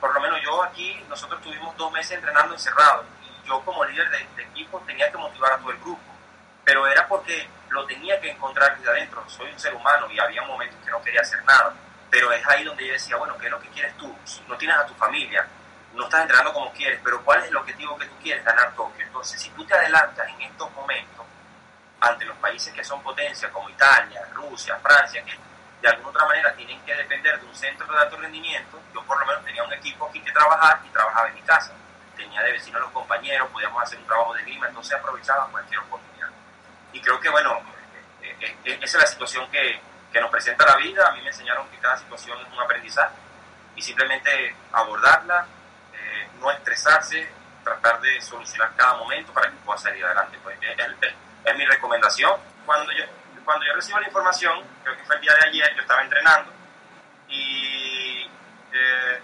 por 0.00 0.14
lo 0.14 0.20
menos 0.20 0.40
yo 0.42 0.62
aquí, 0.62 1.04
nosotros 1.08 1.40
tuvimos 1.40 1.76
dos 1.76 1.90
meses 1.92 2.12
entrenando 2.12 2.54
encerrados 2.54 3.06
y 3.22 3.48
yo 3.48 3.60
como 3.64 3.84
líder 3.84 4.08
de, 4.10 4.26
de 4.36 4.42
equipo 4.42 4.80
tenía 4.86 5.10
que 5.10 5.16
motivar 5.16 5.52
a 5.52 5.58
todo 5.58 5.70
el 5.70 5.78
grupo, 5.78 6.00
pero 6.64 6.86
era 6.86 7.06
porque 7.08 7.48
lo 7.70 7.86
tenía 7.86 8.20
que 8.20 8.30
encontrar 8.30 8.76
desde 8.76 8.90
adentro. 8.90 9.24
Soy 9.28 9.50
un 9.50 9.58
ser 9.58 9.74
humano 9.74 10.10
y 10.10 10.18
había 10.18 10.42
momentos 10.42 10.78
que 10.84 10.90
no 10.90 11.02
quería 11.02 11.20
hacer 11.20 11.42
nada. 11.44 11.74
Pero 12.10 12.30
es 12.32 12.46
ahí 12.46 12.64
donde 12.64 12.86
yo 12.86 12.92
decía, 12.92 13.16
bueno, 13.16 13.36
¿qué 13.38 13.46
es 13.46 13.50
lo 13.50 13.60
que 13.60 13.68
quieres 13.68 13.96
tú? 13.96 14.14
No 14.46 14.56
tienes 14.56 14.76
a 14.76 14.86
tu 14.86 14.94
familia, 14.94 15.46
no 15.94 16.04
estás 16.04 16.22
entrenando 16.22 16.52
como 16.52 16.72
quieres, 16.72 17.00
pero 17.02 17.22
¿cuál 17.22 17.42
es 17.42 17.48
el 17.48 17.56
objetivo 17.56 17.96
que 17.98 18.06
tú 18.06 18.14
quieres? 18.22 18.44
Ganar 18.44 18.74
Tokio. 18.74 19.04
Entonces, 19.04 19.40
si 19.40 19.50
tú 19.50 19.64
te 19.64 19.74
adelantas 19.74 20.28
en 20.28 20.42
estos 20.42 20.70
momentos 20.72 21.26
ante 22.00 22.24
los 22.24 22.36
países 22.38 22.72
que 22.72 22.84
son 22.84 23.02
potencias 23.02 23.50
como 23.50 23.68
Italia, 23.70 24.26
Rusia, 24.32 24.78
Francia, 24.82 25.22
que 25.24 25.38
de 25.80 25.88
alguna 25.88 26.08
otra 26.10 26.26
manera 26.26 26.54
tienen 26.54 26.80
que 26.84 26.94
depender 26.94 27.40
de 27.40 27.46
un 27.46 27.54
centro 27.54 27.86
de 27.92 27.98
alto 27.98 28.16
rendimiento, 28.16 28.80
yo 28.94 29.02
por 29.04 29.18
lo 29.18 29.26
menos 29.26 29.44
tenía 29.44 29.64
un 29.64 29.72
equipo 29.72 30.06
aquí 30.06 30.20
que 30.20 30.32
trabajar 30.32 30.80
y 30.84 30.88
trabajaba 30.90 31.28
en 31.28 31.34
mi 31.34 31.42
casa. 31.42 31.72
Tenía 32.16 32.42
de 32.42 32.52
vecinos 32.52 32.80
los 32.80 32.90
compañeros, 32.90 33.48
podíamos 33.50 33.82
hacer 33.82 33.98
un 33.98 34.06
trabajo 34.06 34.34
de 34.34 34.44
clima, 34.44 34.68
entonces 34.68 34.98
aprovechaba 34.98 35.48
cualquier 35.48 35.80
oportunidad. 35.80 36.11
Y 36.92 37.00
creo 37.00 37.18
que, 37.20 37.28
bueno, 37.30 37.58
eh, 38.22 38.36
eh, 38.40 38.56
eh, 38.64 38.78
esa 38.82 38.98
es 38.98 39.04
la 39.04 39.06
situación 39.06 39.50
que, 39.50 39.80
que 40.12 40.20
nos 40.20 40.30
presenta 40.30 40.66
la 40.66 40.76
vida. 40.76 41.08
A 41.08 41.12
mí 41.12 41.22
me 41.22 41.28
enseñaron 41.28 41.68
que 41.68 41.78
cada 41.78 41.96
situación 41.96 42.38
es 42.40 42.52
un 42.52 42.60
aprendizaje 42.60 43.14
y 43.74 43.82
simplemente 43.82 44.54
abordarla, 44.72 45.46
no 46.38 46.50
estresarse, 46.50 47.30
tratar 47.62 48.00
de 48.00 48.20
solucionar 48.20 48.74
cada 48.76 48.94
momento 48.96 49.32
para 49.32 49.48
que 49.48 49.56
pueda 49.58 49.78
salir 49.78 50.04
adelante. 50.04 50.36
Pues 50.42 50.58
es, 50.60 51.56
mi 51.56 51.64
recomendación. 51.64 52.32
Cuando 52.66 52.90
yo, 52.92 53.04
cuando 53.44 53.64
yo 53.64 53.74
recibo 53.74 54.00
la 54.00 54.06
información, 54.06 54.60
creo 54.82 54.96
que 54.96 55.04
fue 55.04 55.14
el 55.16 55.22
día 55.22 55.34
de 55.34 55.48
ayer, 55.48 55.74
yo 55.76 55.82
estaba 55.82 56.02
entrenando 56.02 56.52
y 57.28 58.28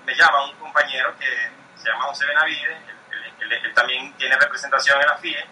me 0.05 0.15
llama 0.15 0.45
un 0.45 0.57
compañero 0.57 1.15
que 1.19 1.51
se 1.77 1.89
llama 1.89 2.05
José 2.05 2.27
Benavides, 2.27 2.79
él, 3.41 3.75
también 3.75 4.13
tiene 4.15 4.37
representación 4.37 5.01
en 5.01 5.07
la 5.07 5.17
FIE 5.17 5.45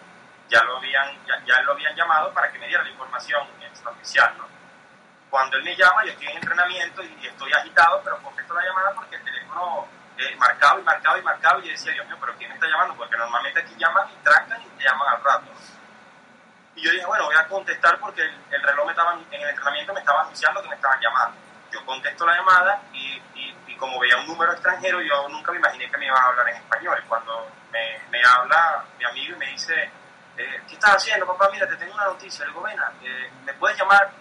ya 0.49 0.63
lo 0.63 0.77
habían, 0.77 1.17
ya, 1.45 1.61
lo 1.61 1.73
habían 1.73 1.95
llamado 1.95 2.33
para 2.33 2.51
que 2.51 2.59
me 2.59 2.67
diera 2.67 2.83
la 2.83 2.89
información 2.89 3.47
oficial, 3.85 4.33
¿no? 4.37 4.47
Cuando 5.29 5.57
él 5.57 5.63
me 5.63 5.75
llama, 5.75 6.05
yo 6.05 6.11
estoy 6.11 6.27
en 6.27 6.37
entrenamiento 6.37 7.03
y, 7.03 7.27
estoy 7.27 7.51
agitado, 7.53 8.01
pero 8.03 8.17
contesto 8.21 8.53
la 8.53 8.65
llamada 8.65 8.93
porque 8.93 9.15
el 9.15 9.23
teléfono 9.23 9.87
eh, 10.17 10.35
marcado 10.37 10.79
y 10.79 10.83
marcado 10.83 11.17
y 11.17 11.21
marcado 11.21 11.59
y 11.59 11.65
yo 11.65 11.71
decía, 11.71 11.91
Dios 11.93 12.07
mío, 12.07 12.17
pero 12.19 12.33
¿quién 12.37 12.49
me 12.49 12.55
está 12.55 12.67
llamando? 12.67 12.95
Porque 12.95 13.17
normalmente 13.17 13.59
aquí 13.59 13.75
llaman 13.77 14.07
y 14.09 14.23
trancan 14.23 14.61
y 14.61 14.69
te 14.77 14.83
llaman 14.83 15.15
al 15.15 15.23
rato. 15.23 15.51
Y 16.75 16.81
yo 16.81 16.91
dije, 16.91 17.05
bueno, 17.05 17.25
voy 17.25 17.35
a 17.35 17.47
contestar 17.47 17.99
porque 17.99 18.21
el, 18.23 18.63
reloj 18.63 18.85
me 18.85 18.91
estaba, 18.91 19.13
en 19.13 19.41
el 19.41 19.49
entrenamiento 19.49 19.93
me 19.93 19.99
estaba 19.99 20.21
anunciando 20.21 20.61
que 20.61 20.69
me 20.69 20.75
estaban 20.75 20.99
llamando. 21.01 21.37
Yo 21.71 21.85
contesto 21.85 22.25
la 22.25 22.35
llamada 22.35 22.81
y, 22.93 23.21
y, 23.35 23.75
como 23.77 23.99
veía 23.99 24.17
un 24.17 24.27
número 24.27 24.53
extranjero, 24.53 24.99
yo 25.01 25.29
nunca 25.29 25.51
me 25.51 25.59
imaginé 25.59 25.87
que 25.91 25.97
me 25.97 26.07
iban 26.07 26.19
a 26.19 26.25
hablar 26.27 26.49
en 26.49 26.55
español. 26.55 27.03
Cuando 27.07 27.47
me, 27.71 27.99
me 28.09 28.23
habla 28.23 28.85
mi 28.97 29.05
amigo 29.05 29.35
y 29.35 29.39
me 29.39 29.45
dice, 29.47 29.91
eh, 30.37 30.61
¿qué 30.67 30.73
estás 30.75 30.95
haciendo, 30.95 31.25
papá? 31.25 31.49
Mira, 31.51 31.67
te 31.67 31.75
tengo 31.75 31.93
una 31.93 32.05
noticia. 32.05 32.45
Le 32.45 32.51
digo, 32.51 32.67
eh, 32.67 33.31
me 33.43 33.53
puedes 33.53 33.77
llamar 33.77 34.11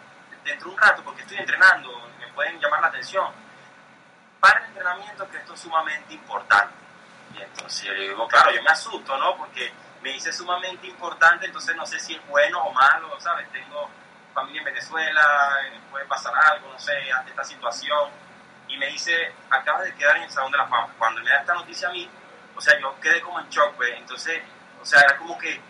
dentro 0.45 0.69
de 0.69 0.75
un 0.75 0.81
rato 0.81 1.03
porque 1.05 1.23
estoy 1.23 1.39
entrenando, 1.39 2.09
me 2.19 2.29
pueden 2.29 2.59
llamar 2.59 2.81
la 2.81 2.87
atención. 2.89 3.27
Para 4.41 4.61
el 4.61 4.67
entrenamiento, 4.67 5.29
que 5.31 5.39
esto 5.39 5.55
es 5.55 5.61
sumamente 5.61 6.15
importante. 6.15 6.75
Y 7.35 7.43
entonces 7.43 7.85
yo 7.85 7.93
le 7.93 8.09
digo, 8.09 8.27
claro, 8.29 8.51
yo 8.51 8.63
me 8.63 8.71
asusto, 8.71 9.17
¿no? 9.19 9.37
Porque 9.37 9.73
me 10.03 10.11
dice 10.13 10.33
sumamente 10.33 10.87
importante, 10.87 11.47
entonces 11.47 11.75
no 11.77 11.85
sé 11.85 11.99
si 11.99 12.15
es 12.15 12.27
bueno 12.29 12.63
o 12.63 12.73
malo, 12.73 13.19
¿sabes? 13.21 13.51
Tengo 13.51 13.91
familia 14.33 14.61
en 14.61 14.67
Venezuela, 14.67 15.59
eh, 15.67 15.81
puede 15.91 16.05
pasar 16.07 16.33
algo, 16.53 16.73
no 16.73 16.79
sé, 16.79 16.93
ante 17.13 17.31
esta 17.31 17.45
situación. 17.45 18.11
Y 18.69 18.77
me 18.79 18.87
dice, 18.87 19.33
acabas 19.51 19.85
de 19.85 19.95
quedar 19.95 20.17
en 20.17 20.25
el 20.25 20.31
Salón 20.31 20.53
de 20.53 20.59
la 20.59 20.67
Fama. 20.67 20.95
Cuando 20.99 21.21
me 21.23 21.31
da 21.31 21.41
esta 21.41 21.55
noticia 21.55 21.89
a 21.89 21.93
mí, 21.93 22.09
o 22.55 22.61
sea, 22.61 22.79
yo 22.81 22.99
quedé 23.01 23.21
como 23.21 23.41
en 23.41 23.49
shock, 23.49 23.75
pues. 23.75 23.91
Entonces, 23.97 24.43
o 24.81 24.85
sea, 24.85 25.01
era 25.01 25.17
como 25.17 25.37
que 25.39 25.61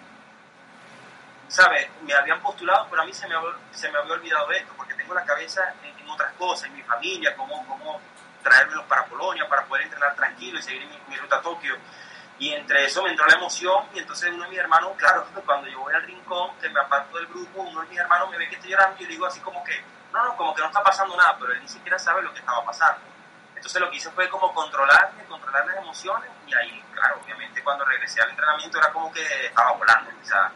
¿sabes? 1.49 1.89
Me 2.03 2.15
habían 2.15 2.41
postulado, 2.41 2.87
pero 2.91 3.03
a 3.03 3.05
mí 3.05 3.13
se 3.13 3.27
me, 3.29 3.35
se 3.71 3.91
me 3.91 3.99
había 3.99 4.15
olvidado 4.15 4.51
esto, 4.53 4.73
porque 4.77 4.95
tengo 4.95 5.15
la 5.15 5.25
cabeza 5.25 5.75
en, 5.83 5.97
otras 6.09 6.33
cosas, 6.35 6.69
en 6.69 6.77
mi 6.77 6.83
familia, 6.83 7.37
cómo, 7.37 7.67
cómo 7.67 8.01
traérmelos 8.43 8.85
para 8.87 9.05
Polonia, 9.07 9.47
para 9.49 9.65
poder 9.65 9.85
entrenar 9.85 10.15
tranquilo 10.15 10.59
y 10.59 10.63
seguir 10.63 10.87
mi, 11.09 11.17
ruta 11.17 11.37
a 11.37 11.43
Tokio. 11.43 11.77
Y 12.39 12.53
entre 12.53 12.85
eso 12.85 13.03
me 13.03 13.11
entró 13.11 13.27
la 13.27 13.35
emoción 13.35 13.85
y 13.95 13.99
entonces 13.99 14.31
uno 14.33 14.45
de 14.45 14.51
mis 14.51 14.59
hermanos, 14.59 14.93
claro, 14.97 15.27
cuando 15.47 15.69
yo 15.69 15.81
voy 15.81 15.95
al 15.95 16.03
rincón, 16.03 16.57
que 16.61 16.69
me 16.69 16.81
aparto 16.81 17.17
del 17.19 17.27
grupo, 17.27 17.63
uno 17.63 17.83
de 17.83 17.89
mis 17.89 17.99
hermanos 17.99 18.31
me 18.31 18.39
ve 18.39 18.49
que 18.49 18.55
estoy 18.57 18.71
llorando 18.71 18.97
y 18.99 19.03
yo 19.03 19.09
digo 19.09 19.27
así 19.27 19.41
como 19.41 19.63
que, 19.65 19.83
no, 20.13 20.25
no, 20.25 20.37
como 20.37 20.55
que 20.55 20.63
no 20.63 20.69
está 20.69 20.83
pasando 20.83 21.17
nada, 21.17 21.37
pero 21.39 21.53
él 21.53 21.61
ni 21.61 21.69
siquiera 21.69 21.99
sabe 21.99 22.23
lo 22.23 22.33
que 22.33 22.41
estaba 22.41 22.65
pasando. 22.65 23.01
Entonces 23.55 23.81
lo 23.81 23.91
que 23.91 23.97
hice 23.97 24.11
fue 24.11 24.29
como 24.29 24.53
controlarme, 24.55 25.25
controlar 25.25 25.67
las 25.67 25.77
emociones 25.79 26.31
y 26.47 26.55
ahí, 26.55 26.85
claro, 26.95 27.21
obviamente 27.23 27.63
cuando 27.65 27.85
regresé 27.85 28.23
al 28.23 28.31
entrenamiento 28.31 28.79
era 28.79 28.93
como 28.93 29.13
que 29.13 29.47
estaba 29.47 29.73
volando, 29.73 30.11
o 30.11 30.25
sea, 30.25 30.53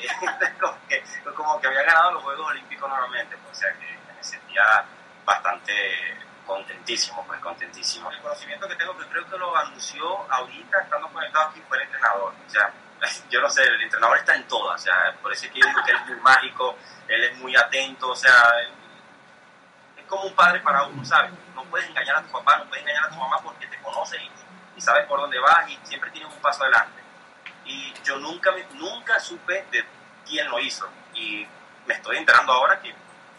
como, 0.60 0.78
que, 0.88 1.02
como 1.34 1.60
que 1.60 1.66
había 1.66 1.82
ganado 1.82 2.12
los 2.12 2.22
Juegos 2.22 2.46
Olímpicos 2.48 2.88
nuevamente, 2.88 3.36
pues, 3.38 3.58
o 3.58 3.60
sea 3.60 3.72
que 3.74 3.98
me 4.14 4.22
sentía 4.22 4.84
bastante 5.24 5.72
contentísimo, 6.46 7.24
pues 7.26 7.40
contentísimo. 7.40 8.10
El 8.10 8.20
conocimiento 8.20 8.68
que 8.68 8.76
tengo, 8.76 8.96
que 8.96 9.06
creo 9.06 9.28
que 9.28 9.38
lo 9.38 9.56
anunció 9.56 10.30
ahorita, 10.30 10.80
estando 10.82 11.08
conectado 11.08 11.48
aquí, 11.48 11.62
fue 11.68 11.78
el 11.78 11.84
entrenador. 11.84 12.34
O 12.46 12.50
sea, 12.50 12.72
yo 13.30 13.40
no 13.40 13.48
sé, 13.48 13.62
el 13.62 13.82
entrenador 13.82 14.18
está 14.18 14.34
en 14.34 14.46
todo, 14.46 14.72
o 14.72 14.78
sea, 14.78 15.14
por 15.22 15.32
eso 15.32 15.46
es 15.46 15.52
que 15.52 15.60
digo 15.66 15.82
que 15.84 15.90
él 15.90 15.96
es 15.96 16.06
muy 16.06 16.20
mágico, 16.20 16.76
él 17.08 17.24
es 17.24 17.38
muy 17.38 17.56
atento, 17.56 18.10
o 18.10 18.16
sea, 18.16 18.32
es 19.96 20.04
como 20.06 20.24
un 20.24 20.34
padre 20.34 20.60
para 20.60 20.84
uno, 20.84 21.04
¿sabes? 21.04 21.32
No 21.54 21.64
puedes 21.64 21.88
engañar 21.88 22.16
a 22.16 22.22
tu 22.22 22.30
papá, 22.30 22.58
no 22.58 22.66
puedes 22.66 22.82
engañar 22.82 23.04
a 23.04 23.10
tu 23.10 23.16
mamá 23.16 23.38
porque 23.42 23.66
te 23.66 23.80
conoce 23.80 24.16
y, 24.18 24.30
y 24.76 24.80
sabes 24.80 25.06
por 25.06 25.20
dónde 25.20 25.38
vas 25.38 25.68
y 25.68 25.78
siempre 25.82 26.10
tienes 26.10 26.32
un 26.32 26.40
paso 26.40 26.62
adelante. 26.62 27.03
Y 27.66 27.94
yo 28.04 28.18
nunca, 28.18 28.52
nunca 28.74 29.18
supe 29.20 29.64
de 29.70 29.84
quién 30.26 30.48
lo 30.48 30.58
hizo 30.58 30.88
y 31.14 31.46
me 31.86 31.94
estoy 31.94 32.16
enterando 32.16 32.52
ahora 32.52 32.80
que 32.80 32.94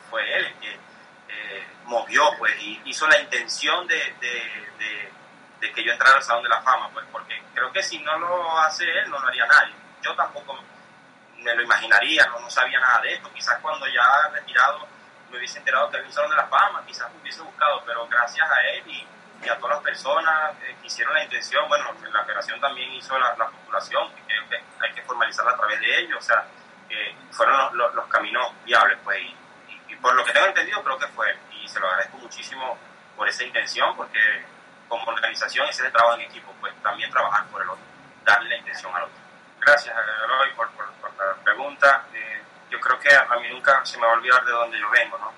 fue 0.10 0.22
él 0.38 0.46
el 0.46 0.53
que 0.60 0.74
eh, 0.74 1.67
movió, 1.86 2.24
pues, 2.38 2.53
y 2.62 2.82
hizo 2.86 3.08
la 3.08 3.20
intención 3.20 3.88
de, 3.88 3.98
de, 4.20 5.72
que 5.74 5.84
yo 5.84 5.91
entrara 5.91 6.15
al 6.15 6.24
Salón 6.24 6.44
de 6.44 6.50
la 6.50 6.62
Fama, 6.62 6.89
pues, 6.94 7.05
porque 7.12 7.41
creo 7.53 7.72
que 7.72 7.82
si 7.82 7.98
no 8.00 8.17
lo 8.17 8.58
hace 8.60 8.86
él, 8.86 9.10
no 9.10 9.20
lo 9.20 9.27
haría 9.27 9.46
nadie. 9.46 9.74
Yo 10.01 10.15
tampoco 10.15 10.58
me 11.39 11.53
lo 11.53 11.63
imaginaría, 11.63 12.25
no, 12.27 12.39
no 12.39 12.50
sabía 12.50 12.79
nada 12.79 13.01
de 13.01 13.15
esto. 13.15 13.29
Quizás 13.34 13.60
cuando 13.62 13.86
ya 13.88 14.29
retirado 14.32 14.88
me 15.29 15.38
hubiese 15.38 15.58
enterado 15.58 15.89
que 15.89 15.98
había 15.98 16.08
un 16.08 16.13
Salón 16.13 16.29
de 16.29 16.38
la 16.38 16.48
Fama, 16.48 16.84
quizás 16.86 17.12
me 17.13 17.22
hubiese 17.22 17.41
buscado, 17.41 17.84
pero 17.86 18.08
gracias 18.08 18.50
a 18.50 18.62
él 18.70 18.84
y, 18.88 19.08
a 19.50 19.58
todas 19.58 19.75
las 19.75 19.84
personas 19.84 20.56
que 20.58 20.88
hicieron 20.88 21.13
la 21.13 21.24
intención, 21.24 21.68
bueno, 21.68 21.94
la 22.12 22.22
operación 22.22 22.60
también 22.60 22.92
hizo 22.94 23.18
la, 23.18 23.36
la 23.38 23.48
postulación, 23.48 24.13
que 24.15 24.22
creo 24.24 24.50
que 24.50 24.56
hay 24.80 24.94
que 24.94 25.01
formalizarla 25.04 25.51
a 25.51 25.58
través 25.58 25.80
de 25.80 26.00
ellos, 26.00 26.18
o 26.18 26.22
sea, 26.22 26.46
fueron 27.32 27.77
los, 27.77 27.94
los, 27.94 28.08
caminos 28.08 28.54
viables, 28.63 28.98
pues, 29.04 29.20
y, 29.89 29.96
por 29.98 30.15
lo 30.15 30.24
que 30.24 30.32
tengo 30.32 30.48
entendido 30.48 30.84
creo 30.84 30.98
que 30.98 31.08
fue, 31.08 31.38
y 31.51 31.68
se 31.68 31.80
lo 31.80 31.88
agradezco 31.88 32.18
muchísimo 32.18 32.77
por 33.15 33.27
esa 33.27 33.44
intención, 33.44 33.96
porque 33.96 34.20
como 34.88 35.04
organización 35.12 35.68
ese 35.68 35.82
es 35.82 35.88
el 35.88 35.92
trabajo 35.92 36.15
en 36.15 36.22
equipo, 36.22 36.54
pues 36.60 36.74
también 36.82 37.10
trabajar 37.12 37.46
por 37.48 37.62
el 37.62 37.70
otro, 37.70 37.84
darle 38.24 38.50
la 38.50 38.58
intención 38.58 38.96
al 38.96 39.04
otro. 39.04 39.15
Gracias, 39.60 39.96
Eloy, 40.24 40.54
por, 40.54 40.70
por, 40.72 40.86
la 41.18 41.34
pregunta. 41.44 42.06
Eh, 42.13 42.42
yo 42.70 42.80
creo 42.80 43.00
que 43.00 43.15
a 43.15 43.36
mí 43.39 43.50
nunca 43.50 43.84
se 43.84 43.98
me 43.98 44.06
va 44.06 44.13
a 44.13 44.15
olvidar 44.15 44.46
de 44.46 44.51
dónde 44.51 44.80
yo 44.80 44.89
vengo, 44.92 45.18
¿no? 45.18 45.34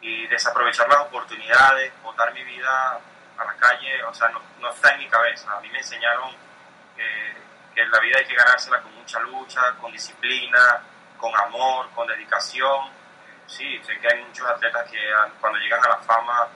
Y 0.00 0.26
desaprovechar 0.26 0.88
las 0.88 1.00
oportunidades, 1.00 1.92
botar 2.02 2.32
mi 2.34 2.42
vida 2.42 3.00
a 3.38 3.44
la 3.44 3.54
calle, 3.54 4.02
o 4.04 4.14
sea, 4.14 4.28
no, 4.28 4.40
no 4.60 4.70
está 4.70 4.90
en 4.94 5.00
mi 5.00 5.08
cabeza. 5.08 5.56
A 5.56 5.60
mí 5.60 5.68
me 5.70 5.78
enseñaron 5.78 6.30
que 6.96 7.44
que 7.74 7.84
la 7.86 7.98
vida 7.98 8.18
hay 8.18 8.24
que 8.24 8.34
ganársela 8.34 8.80
con 8.80 8.94
mucha 8.94 9.18
lucha, 9.20 9.72
con 9.80 9.92
disciplina, 9.92 10.80
con 11.18 11.34
amor, 11.36 11.90
con 11.90 12.06
dedicación. 12.06 12.88
Sí, 13.46 13.80
sé 13.82 13.98
que 13.98 14.08
hay 14.08 14.22
muchos 14.22 14.48
atletas 14.48 14.88
que 14.90 14.98
cuando 15.40 15.58
llegan 15.58 15.84
a 15.84 15.88
la 15.88 15.98
fama 15.98 16.48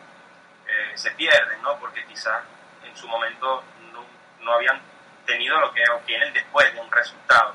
eh, 0.66 0.92
se 0.94 1.10
pierden, 1.12 1.60
¿no? 1.62 1.78
Porque 1.78 2.04
quizás 2.06 2.42
en 2.84 2.96
su 2.96 3.08
momento 3.08 3.64
no, 3.92 4.04
no, 4.40 4.52
habían 4.54 4.80
tenido 5.26 5.58
lo 5.58 5.72
que 5.72 5.82
obtienen 5.90 6.32
después 6.32 6.72
de 6.72 6.80
un 6.80 6.90
resultado. 6.90 7.54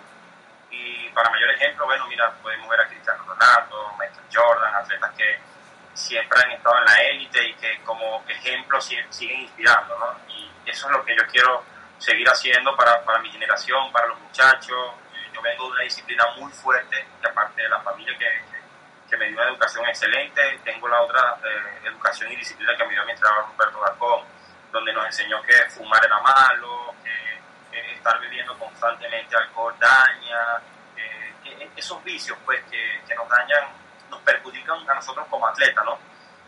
Y 0.70 1.10
para 1.10 1.30
mayor 1.30 1.51
ejemplo, 1.51 1.86
bueno, 1.86 2.06
mira, 2.08 2.32
podemos 2.42 2.68
ver 2.68 2.82
a 2.82 2.88
Cristiano 2.88 3.24
Ronaldo, 3.25 3.94
Michael 3.98 4.27
Jordan, 4.32 4.75
atletas 4.75 5.12
que 5.15 5.39
siempre 5.93 6.39
han 6.41 6.51
estado 6.51 6.77
en 6.79 6.85
la 6.85 7.01
élite 7.01 7.47
y 7.47 7.53
que 7.55 7.79
como 7.83 8.23
ejemplo 8.27 8.79
siguen 8.81 9.41
inspirando, 9.41 9.97
¿no? 9.97 10.17
Y 10.29 10.51
eso 10.65 10.88
es 10.88 10.91
lo 10.93 11.03
que 11.05 11.15
yo 11.15 11.25
quiero 11.27 11.63
seguir 11.97 12.27
haciendo 12.27 12.75
para, 12.75 13.03
para 13.03 13.19
mi 13.19 13.29
generación, 13.31 13.91
para 13.91 14.07
los 14.07 14.19
muchachos. 14.19 14.91
Yo 15.33 15.41
vengo 15.41 15.65
de 15.65 15.71
una 15.71 15.83
disciplina 15.83 16.25
muy 16.38 16.51
fuerte, 16.51 17.05
que 17.21 17.27
aparte 17.27 17.62
de 17.62 17.69
la 17.69 17.79
familia 17.81 18.17
que, 18.17 18.29
que, 19.09 19.17
me 19.17 19.27
dio 19.27 19.38
una 19.38 19.50
educación 19.50 19.85
excelente, 19.85 20.59
tengo 20.63 20.88
la 20.88 21.01
otra 21.01 21.38
eh, 21.43 21.88
educación 21.88 22.31
y 22.31 22.35
disciplina 22.35 22.75
que 22.77 22.85
me 22.85 22.93
dio 22.93 23.05
mi 23.05 23.12
entrenador 23.12 23.45
Roberto 23.57 23.79
Garcón, 23.79 24.25
donde 24.71 24.93
nos 24.93 25.05
enseñó 25.05 25.41
que 25.43 25.53
fumar 25.69 26.03
era 26.05 26.19
malo, 26.19 26.95
que 27.03 27.93
estar 28.03 28.19
bebiendo 28.19 28.57
constantemente 28.59 29.35
alcohol 29.35 29.73
daña, 29.79 30.62
que 31.43 31.69
esos 31.75 32.03
vicios 32.03 32.38
pues 32.45 32.62
que, 32.69 33.01
que, 33.07 33.15
nos 33.15 33.27
dañan, 33.29 33.63
nos 34.13 34.22
perjudican 34.22 34.89
a 34.89 34.96
nosotros 34.96 35.25
como 35.29 35.48
atletas, 35.48 35.84
¿no? 35.86 35.98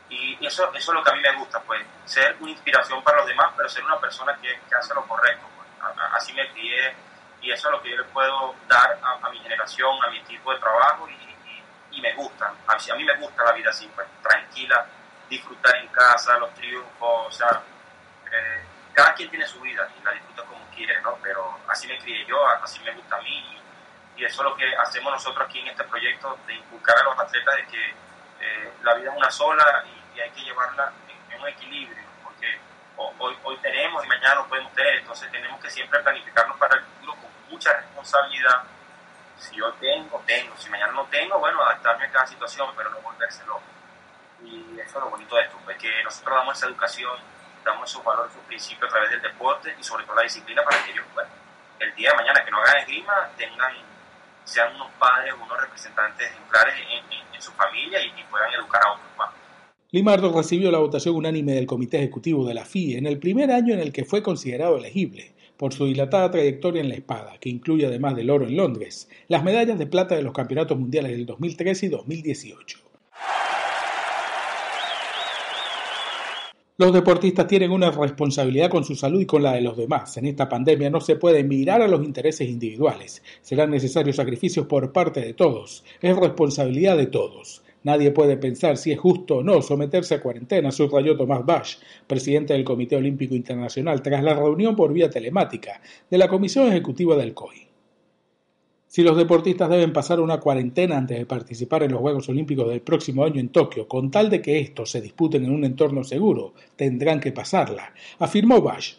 Y 0.09 0.45
eso, 0.45 0.71
eso 0.73 0.91
es 0.91 0.95
lo 0.95 1.03
que 1.03 1.09
a 1.09 1.13
mí 1.13 1.21
me 1.21 1.35
gusta, 1.35 1.59
pues, 1.61 1.83
ser 2.05 2.35
una 2.39 2.51
inspiración 2.51 3.03
para 3.03 3.17
los 3.17 3.27
demás, 3.27 3.51
pero 3.57 3.67
ser 3.67 3.83
una 3.83 3.99
persona 3.99 4.37
que, 4.39 4.59
que 4.69 4.75
hace 4.75 4.93
lo 4.93 5.05
correcto. 5.07 5.45
Pues. 5.55 5.67
así 6.13 6.33
me 6.33 6.49
crié 6.51 6.93
y 7.41 7.51
eso 7.51 7.67
es 7.67 7.71
lo 7.73 7.81
que 7.81 7.89
yo 7.91 7.97
le 7.97 8.03
puedo 8.05 8.55
dar 8.67 8.99
a, 9.01 9.29
mi 9.29 9.39
generación, 9.39 10.03
a 10.03 10.09
mi 10.09 10.17
equipo 10.19 10.53
de 10.53 10.59
trabajo 10.59 11.07
y, 11.09 11.97
y, 11.97 12.01
me 12.01 12.13
gusta. 12.13 12.53
A, 12.67 12.73
a, 12.73 12.95
mí 12.95 13.03
me 13.03 13.15
gusta 13.17 13.43
la 13.43 13.51
vida 13.53 13.69
así, 13.71 13.89
pues, 13.95 14.07
tranquila, 14.21 14.85
disfrutar 15.27 15.75
en 15.77 15.87
casa, 15.87 16.37
los 16.37 16.53
triunfos, 16.53 17.27
o 17.27 17.31
sea, 17.31 17.61
eh, 18.31 18.63
cada 18.93 19.13
quien 19.15 19.29
tiene 19.29 19.47
su 19.47 19.59
vida 19.59 19.87
y 19.99 20.03
la 20.03 20.11
disfruta 20.11 20.43
como 20.43 20.65
quiere, 20.75 21.01
¿no? 21.01 21.17
Pero 21.21 21.59
así 21.67 21.87
me 21.87 21.97
crié 21.97 22.25
yo, 22.25 22.45
así 22.47 22.79
me 22.81 22.91
gusta 22.91 23.15
a 23.15 23.21
mí 23.21 23.59
y, 24.15 24.25
eso 24.25 24.41
es 24.41 24.49
lo 24.49 24.55
que 24.55 24.75
hacemos 24.75 25.11
nosotros 25.11 25.45
aquí 25.47 25.59
en 25.59 25.67
este 25.67 25.83
proyecto, 25.83 26.37
de 26.47 26.55
inculcar 26.55 26.97
a 26.97 27.03
los 27.03 27.19
atletas 27.19 27.55
de 27.55 27.65
que 27.67 27.89
eh, 28.41 28.73
la 28.83 28.93
vida 28.95 29.11
es 29.11 29.17
una 29.17 29.31
sola 29.31 29.83
y, 29.85 30.19
hay 30.19 30.29
que 30.31 30.41
llevarla 30.41 30.93
en, 31.29 31.41
un 31.41 31.47
equilibrio, 31.49 32.01
porque 32.23 32.57
hoy, 32.95 33.37
hoy 33.43 33.57
tenemos 33.57 34.05
y 34.05 34.07
mañana 34.07 34.35
no 34.35 34.47
podemos 34.47 34.71
tener, 34.73 34.95
entonces 34.95 35.29
tenemos 35.29 35.59
que 35.59 35.69
siempre 35.69 35.99
planificarnos 35.99 36.57
para 36.57 36.77
el 36.77 36.83
futuro 36.83 37.15
con 37.15 37.29
mucha 37.49 37.73
responsabilidad. 37.73 38.63
Si 39.37 39.57
yo 39.57 39.73
tengo, 39.73 40.23
tengo, 40.25 40.55
si 40.57 40.69
mañana 40.69 40.93
no 40.93 41.03
tengo, 41.05 41.37
bueno, 41.37 41.61
adaptarme 41.61 42.05
a 42.05 42.11
cada 42.11 42.25
situación, 42.27 42.69
pero 42.77 42.89
no 42.91 43.01
volvérselo. 43.01 43.59
Y 44.41 44.79
eso 44.79 44.97
es 44.97 45.03
lo 45.03 45.09
bonito 45.09 45.35
de 45.35 45.43
esto, 45.43 45.57
pues 45.65 45.77
que 45.77 46.03
nosotros 46.03 46.35
damos 46.37 46.57
esa 46.57 46.67
educación, 46.67 47.19
damos 47.65 47.89
esos 47.89 48.03
valores, 48.03 48.31
esos 48.31 48.45
principios 48.45 48.89
a 48.89 48.93
través 48.93 49.11
del 49.11 49.21
deporte 49.21 49.75
y 49.77 49.83
sobre 49.83 50.05
todo 50.05 50.15
la 50.15 50.21
disciplina 50.21 50.63
para 50.63 50.81
que 50.83 50.91
ellos, 50.91 51.05
bueno, 51.13 51.29
el 51.79 51.93
día 51.95 52.11
de 52.11 52.15
mañana 52.15 52.45
que 52.45 52.51
no 52.51 52.59
hagan 52.59 52.77
esgrima, 52.77 53.29
tengan 53.35 53.75
sean 54.45 54.73
unos 54.75 54.91
padres, 54.99 55.33
unos 55.33 55.59
representantes 55.59 56.27
ejemplares 56.27 56.75
en, 57.33 57.41
su 57.41 57.51
familia 57.51 57.99
y, 58.03 58.09
puedan 58.31 58.53
educar 58.53 58.81
a 58.85 58.93
otros 58.93 59.09
más. 59.17 59.29
Limardo 59.91 60.31
recibió 60.35 60.71
la 60.71 60.79
votación 60.79 61.15
unánime 61.15 61.53
del 61.53 61.67
Comité 61.67 61.97
Ejecutivo 61.97 62.47
de 62.47 62.53
la 62.53 62.65
FIE 62.65 62.97
en 62.97 63.05
el 63.05 63.19
primer 63.19 63.51
año 63.51 63.73
en 63.73 63.79
el 63.79 63.91
que 63.91 64.05
fue 64.05 64.23
considerado 64.23 64.77
elegible, 64.77 65.35
por 65.57 65.73
su 65.73 65.85
dilatada 65.85 66.31
trayectoria 66.31 66.81
en 66.81 66.89
la 66.89 66.95
espada, 66.95 67.37
que 67.39 67.49
incluye 67.49 67.85
además 67.85 68.15
del 68.15 68.29
oro 68.29 68.45
en 68.45 68.57
Londres, 68.57 69.09
las 69.27 69.43
medallas 69.43 69.77
de 69.77 69.87
plata 69.87 70.15
de 70.15 70.23
los 70.23 70.33
campeonatos 70.33 70.77
mundiales 70.77 71.11
del 71.11 71.25
2013 71.25 71.85
y 71.85 71.89
2018. 71.89 72.94
Los 76.77 76.91
deportistas 76.91 77.47
tienen 77.47 77.71
una 77.71 77.89
responsabilidad 77.89 78.69
con 78.69 78.83
su 78.83 78.95
salud 78.95 79.21
y 79.21 79.25
con 79.25 79.41
la 79.41 79.53
de 79.53 79.61
los 79.61 79.77
demás. 79.77 80.17
En 80.17 80.25
esta 80.25 80.49
pandemia 80.49 80.89
no 80.89 80.99
se 80.99 81.15
puede 81.15 81.41
mirar 81.41 81.81
a 81.81 81.87
los 81.87 82.03
intereses 82.03 82.49
individuales. 82.49 83.23
Serán 83.41 83.71
necesarios 83.71 84.17
sacrificios 84.17 84.65
por 84.65 84.91
parte 84.91 85.21
de 85.21 85.33
todos. 85.33 85.85
Es 86.01 86.13
responsabilidad 86.17 86.97
de 86.97 87.05
todos. 87.05 87.63
Nadie 87.83 88.11
puede 88.11 88.35
pensar 88.35 88.75
si 88.75 88.91
es 88.91 88.99
justo 88.99 89.37
o 89.37 89.43
no 89.43 89.61
someterse 89.61 90.15
a 90.15 90.21
cuarentena, 90.21 90.69
subrayó 90.69 91.15
Tomás 91.15 91.45
Bach, 91.45 91.77
presidente 92.07 92.51
del 92.51 92.65
Comité 92.65 92.97
Olímpico 92.97 93.35
Internacional, 93.35 94.01
tras 94.01 94.21
la 94.21 94.33
reunión 94.33 94.75
por 94.75 94.91
vía 94.91 95.09
telemática 95.09 95.79
de 96.11 96.17
la 96.17 96.27
Comisión 96.27 96.67
Ejecutiva 96.67 97.15
del 97.15 97.33
COI. 97.33 97.64
Si 98.95 99.03
los 99.03 99.17
deportistas 99.17 99.69
deben 99.69 99.91
pasar 99.91 100.21
una 100.21 100.39
cuarentena 100.39 100.95
antes 100.95 101.17
de 101.17 101.25
participar 101.25 101.83
en 101.83 101.91
los 101.91 101.99
Juegos 101.99 102.29
Olímpicos 102.29 102.69
del 102.69 102.79
próximo 102.79 103.25
año 103.25 103.41
en 103.41 103.49
Tokio, 103.49 103.89
con 103.89 104.09
tal 104.09 104.29
de 104.29 104.41
que 104.41 104.61
estos 104.61 104.89
se 104.89 105.01
disputen 105.01 105.43
en 105.43 105.51
un 105.51 105.65
entorno 105.65 106.05
seguro, 106.05 106.53
tendrán 106.77 107.19
que 107.19 107.33
pasarla, 107.33 107.93
afirmó 108.19 108.61
Bash. 108.61 108.93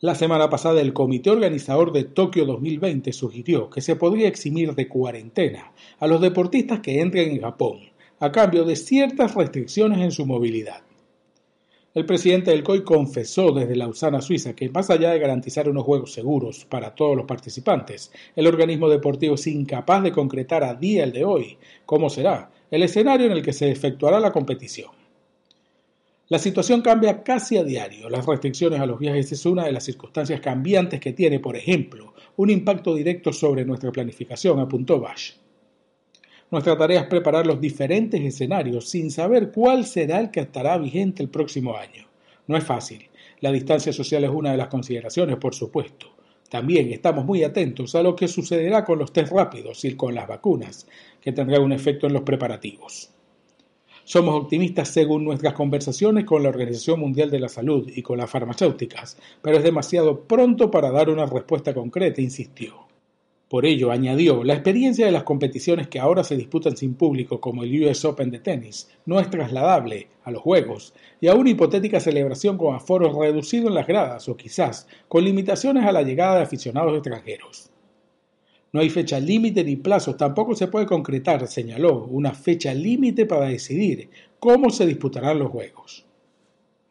La 0.00 0.16
semana 0.16 0.50
pasada 0.50 0.80
el 0.80 0.92
comité 0.92 1.30
organizador 1.30 1.92
de 1.92 2.02
Tokio 2.02 2.44
2020 2.46 3.12
sugirió 3.12 3.70
que 3.70 3.80
se 3.80 3.94
podría 3.94 4.26
eximir 4.26 4.74
de 4.74 4.88
cuarentena 4.88 5.70
a 6.00 6.08
los 6.08 6.20
deportistas 6.20 6.80
que 6.80 7.00
entren 7.00 7.30
en 7.30 7.42
Japón, 7.42 7.78
a 8.18 8.32
cambio 8.32 8.64
de 8.64 8.74
ciertas 8.74 9.36
restricciones 9.36 10.00
en 10.00 10.10
su 10.10 10.26
movilidad. 10.26 10.82
El 11.92 12.06
presidente 12.06 12.52
del 12.52 12.62
COI 12.62 12.84
confesó 12.84 13.50
desde 13.50 13.74
Lausana, 13.74 14.20
Suiza, 14.20 14.54
que 14.54 14.68
más 14.68 14.90
allá 14.90 15.10
de 15.10 15.18
garantizar 15.18 15.68
unos 15.68 15.82
juegos 15.82 16.12
seguros 16.12 16.64
para 16.64 16.94
todos 16.94 17.16
los 17.16 17.26
participantes, 17.26 18.12
el 18.36 18.46
organismo 18.46 18.88
deportivo 18.88 19.34
es 19.34 19.48
incapaz 19.48 20.04
de 20.04 20.12
concretar 20.12 20.62
a 20.62 20.74
día 20.74 21.02
el 21.02 21.12
de 21.12 21.24
hoy 21.24 21.58
cómo 21.86 22.08
será 22.08 22.52
el 22.70 22.84
escenario 22.84 23.26
en 23.26 23.32
el 23.32 23.42
que 23.42 23.52
se 23.52 23.68
efectuará 23.72 24.20
la 24.20 24.30
competición. 24.30 24.92
La 26.28 26.38
situación 26.38 26.80
cambia 26.80 27.24
casi 27.24 27.56
a 27.58 27.64
diario. 27.64 28.08
Las 28.08 28.24
restricciones 28.24 28.78
a 28.78 28.86
los 28.86 29.00
viajes 29.00 29.32
es 29.32 29.44
una 29.44 29.64
de 29.64 29.72
las 29.72 29.82
circunstancias 29.82 30.40
cambiantes 30.40 31.00
que 31.00 31.12
tiene, 31.12 31.40
por 31.40 31.56
ejemplo, 31.56 32.14
un 32.36 32.50
impacto 32.50 32.94
directo 32.94 33.32
sobre 33.32 33.64
nuestra 33.64 33.90
planificación, 33.90 34.60
apuntó 34.60 35.00
Bash. 35.00 35.32
Nuestra 36.50 36.76
tarea 36.76 37.02
es 37.02 37.06
preparar 37.06 37.46
los 37.46 37.60
diferentes 37.60 38.20
escenarios 38.20 38.88
sin 38.88 39.12
saber 39.12 39.52
cuál 39.52 39.86
será 39.86 40.18
el 40.18 40.32
que 40.32 40.40
estará 40.40 40.76
vigente 40.78 41.22
el 41.22 41.28
próximo 41.28 41.76
año. 41.76 42.08
No 42.48 42.56
es 42.56 42.64
fácil. 42.64 43.08
La 43.38 43.52
distancia 43.52 43.92
social 43.92 44.24
es 44.24 44.30
una 44.30 44.50
de 44.50 44.56
las 44.56 44.66
consideraciones, 44.66 45.36
por 45.36 45.54
supuesto. 45.54 46.08
También 46.48 46.92
estamos 46.92 47.24
muy 47.24 47.44
atentos 47.44 47.94
a 47.94 48.02
lo 48.02 48.16
que 48.16 48.26
sucederá 48.26 48.84
con 48.84 48.98
los 48.98 49.12
test 49.12 49.32
rápidos 49.32 49.84
y 49.84 49.94
con 49.94 50.16
las 50.16 50.26
vacunas, 50.26 50.88
que 51.20 51.30
tendrá 51.30 51.60
un 51.60 51.70
efecto 51.70 52.08
en 52.08 52.14
los 52.14 52.22
preparativos. 52.22 53.10
Somos 54.02 54.34
optimistas 54.34 54.88
según 54.88 55.22
nuestras 55.22 55.54
conversaciones 55.54 56.24
con 56.24 56.42
la 56.42 56.48
Organización 56.48 56.98
Mundial 56.98 57.30
de 57.30 57.38
la 57.38 57.48
Salud 57.48 57.88
y 57.94 58.02
con 58.02 58.18
las 58.18 58.28
farmacéuticas, 58.28 59.16
pero 59.40 59.58
es 59.58 59.62
demasiado 59.62 60.24
pronto 60.24 60.68
para 60.68 60.90
dar 60.90 61.10
una 61.10 61.26
respuesta 61.26 61.72
concreta, 61.72 62.20
insistió. 62.20 62.89
Por 63.50 63.66
ello, 63.66 63.90
añadió, 63.90 64.44
la 64.44 64.54
experiencia 64.54 65.04
de 65.06 65.10
las 65.10 65.24
competiciones 65.24 65.88
que 65.88 65.98
ahora 65.98 66.22
se 66.22 66.36
disputan 66.36 66.76
sin 66.76 66.94
público, 66.94 67.40
como 67.40 67.64
el 67.64 67.82
US 67.82 68.04
Open 68.04 68.30
de 68.30 68.38
tenis, 68.38 68.88
no 69.06 69.18
es 69.18 69.28
trasladable 69.28 70.06
a 70.22 70.30
los 70.30 70.40
Juegos, 70.40 70.94
y 71.20 71.26
a 71.26 71.34
una 71.34 71.50
hipotética 71.50 71.98
celebración 71.98 72.56
con 72.56 72.76
aforo 72.76 73.12
reducido 73.20 73.66
en 73.66 73.74
las 73.74 73.88
gradas 73.88 74.28
o 74.28 74.36
quizás 74.36 74.86
con 75.08 75.24
limitaciones 75.24 75.84
a 75.84 75.90
la 75.90 76.02
llegada 76.02 76.36
de 76.36 76.42
aficionados 76.44 76.94
extranjeros. 76.94 77.70
No 78.72 78.82
hay 78.82 78.88
fecha 78.88 79.18
límite 79.18 79.64
ni 79.64 79.74
plazos, 79.74 80.16
tampoco 80.16 80.54
se 80.54 80.68
puede 80.68 80.86
concretar, 80.86 81.44
señaló, 81.48 82.04
una 82.04 82.32
fecha 82.32 82.72
límite 82.72 83.26
para 83.26 83.46
decidir 83.46 84.10
cómo 84.38 84.70
se 84.70 84.86
disputarán 84.86 85.40
los 85.40 85.50
Juegos. 85.50 86.06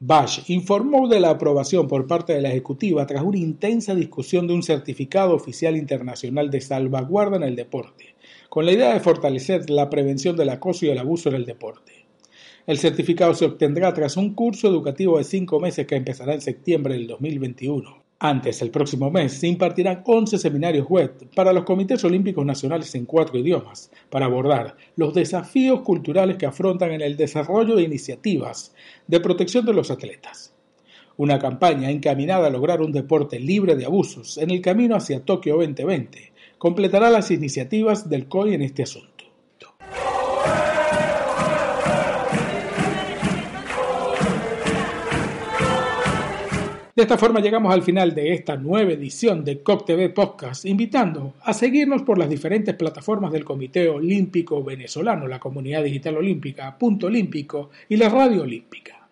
Bash 0.02 0.50
informó 0.50 1.10
de 1.10 1.20
la 1.20 1.32
aprobación 1.32 1.90
por 1.90 2.08
parte 2.08 2.32
de 2.32 2.42
la 2.42 2.48
Ejecutiva 2.48 3.06
tras 3.06 3.22
una 3.22 3.38
intensa 3.38 3.94
discusión 3.94 4.48
de 4.48 4.54
un 4.54 4.64
certificado 4.64 5.36
oficial 5.36 5.76
internacional 5.76 6.50
de 6.50 6.62
salvaguarda 6.62 7.36
en 7.36 7.44
el 7.44 7.58
deporte, 7.58 8.16
con 8.48 8.66
la 8.66 8.72
idea 8.72 8.94
de 8.94 9.02
fortalecer 9.02 9.70
la 9.70 9.90
prevención 9.90 10.38
del 10.38 10.52
acoso 10.52 10.86
y 10.86 10.90
el 10.90 11.00
abuso 11.00 11.28
en 11.28 11.36
el 11.36 11.46
deporte. 11.46 12.06
El 12.66 12.78
certificado 12.78 13.34
se 13.34 13.44
obtendrá 13.44 13.94
tras 13.94 14.16
un 14.16 14.36
curso 14.36 14.70
educativo 14.70 15.18
de 15.18 15.26
cinco 15.26 15.60
meses 15.60 15.86
que 15.86 15.98
empezará 15.98 16.34
en 16.34 16.40
septiembre 16.40 16.94
del 16.94 17.08
2021. 17.08 18.09
Antes, 18.22 18.62
el 18.62 18.70
próximo 18.70 19.10
mes, 19.10 19.32
se 19.32 19.48
impartirán 19.48 20.04
11 20.06 20.38
seminarios 20.38 20.86
web 20.90 21.30
para 21.34 21.54
los 21.54 21.64
comités 21.64 22.04
olímpicos 22.04 22.46
nacionales 22.46 22.94
en 22.96 23.06
cuatro 23.06 23.40
idiomas, 23.40 23.92
para 24.10 24.26
abordar 24.26 24.76
los 24.98 25.14
desafíos 25.14 25.80
culturales 25.84 26.36
que 26.36 26.46
afrontan 26.46 26.92
en 26.92 27.00
el 27.00 27.16
desarrollo 27.16 27.78
de 27.78 27.84
iniciativas 27.84 28.76
de 29.08 29.22
protección 29.22 29.66
de 29.66 29.74
los 29.74 29.90
atletas. 29.90 30.54
Una 31.16 31.40
campaña 31.40 31.90
encaminada 31.92 32.48
a 32.48 32.50
lograr 32.50 32.82
un 32.82 32.92
deporte 32.92 33.40
libre 33.40 33.76
de 33.76 33.86
abusos 33.86 34.38
en 34.38 34.52
el 34.52 34.62
camino 34.62 34.98
hacia 34.98 35.24
Tokio 35.24 35.56
2020 35.56 36.34
completará 36.58 37.10
las 37.10 37.32
iniciativas 37.32 38.10
del 38.10 38.28
COI 38.28 38.54
en 38.54 38.64
este 38.64 38.84
asunto. 38.84 39.09
De 47.00 47.04
esta 47.04 47.18
forma 47.18 47.40
llegamos 47.40 47.74
al 47.74 47.82
final 47.82 48.14
de 48.14 48.34
esta 48.34 48.58
nueva 48.58 48.92
edición 48.92 49.46
de 49.46 49.64
COP 49.64 49.86
TV 49.86 50.10
Podcast, 50.10 50.66
invitando 50.66 51.36
a 51.44 51.54
seguirnos 51.54 52.02
por 52.02 52.18
las 52.18 52.28
diferentes 52.28 52.76
plataformas 52.76 53.32
del 53.32 53.46
Comité 53.46 53.88
Olímpico 53.88 54.62
Venezolano, 54.66 55.26
la 55.26 55.40
Comunidad 55.40 55.82
Digital 55.82 56.18
Olímpica, 56.18 56.78
Punto 56.78 57.08
Olímpico 57.08 57.70
y 57.88 57.96
la 57.96 58.10
Radio 58.10 58.42
Olímpica. 58.42 59.08